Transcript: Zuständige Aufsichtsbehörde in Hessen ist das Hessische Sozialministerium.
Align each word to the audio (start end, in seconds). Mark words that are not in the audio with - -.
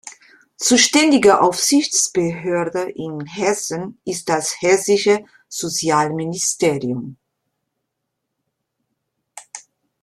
Zuständige 0.57 1.41
Aufsichtsbehörde 1.41 2.89
in 2.89 3.23
Hessen 3.27 3.99
ist 4.03 4.29
das 4.29 4.59
Hessische 4.59 5.23
Sozialministerium. 5.47 7.17